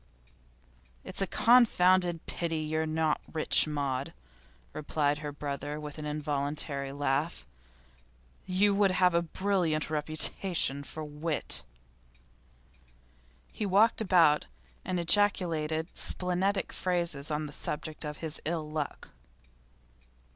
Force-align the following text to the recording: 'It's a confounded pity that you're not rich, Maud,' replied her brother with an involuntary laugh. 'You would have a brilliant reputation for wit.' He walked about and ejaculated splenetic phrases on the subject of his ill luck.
'It's 1.03 1.21
a 1.21 1.27
confounded 1.27 2.25
pity 2.25 2.65
that 2.65 2.69
you're 2.71 2.85
not 2.87 3.21
rich, 3.31 3.67
Maud,' 3.67 4.13
replied 4.73 5.19
her 5.19 5.31
brother 5.31 5.79
with 5.79 5.99
an 5.99 6.07
involuntary 6.07 6.91
laugh. 6.91 7.45
'You 8.47 8.73
would 8.73 8.89
have 8.89 9.13
a 9.13 9.21
brilliant 9.21 9.91
reputation 9.91 10.81
for 10.81 11.03
wit.' 11.03 11.61
He 13.51 13.63
walked 13.67 14.01
about 14.01 14.47
and 14.83 14.99
ejaculated 14.99 15.87
splenetic 15.95 16.73
phrases 16.73 17.29
on 17.29 17.45
the 17.45 17.53
subject 17.53 18.03
of 18.03 18.17
his 18.25 18.41
ill 18.43 18.67
luck. 18.67 19.11